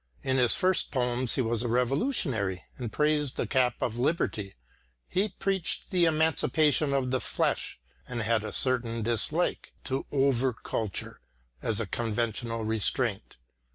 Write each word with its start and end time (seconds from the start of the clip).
In 0.23 0.37
his 0.37 0.55
first 0.55 0.89
poems 0.89 1.35
he 1.35 1.41
was 1.41 1.61
a 1.61 1.67
revolutionary 1.67 2.63
and 2.75 2.91
praised 2.91 3.37
the 3.37 3.45
cap 3.45 3.75
of 3.81 3.99
liberty; 3.99 4.55
he 5.07 5.29
preached 5.29 5.91
the 5.91 6.05
emancipation 6.05 6.91
of 6.91 7.11
the 7.11 7.21
flesh 7.21 7.79
and 8.07 8.19
had 8.23 8.43
a 8.43 8.51
certain 8.51 9.03
dislike 9.03 9.73
to 9.83 10.07
over 10.11 10.53
culture 10.53 11.21
as 11.61 11.79
a 11.79 11.85
conventional 11.85 12.65
restraint. 12.65 13.37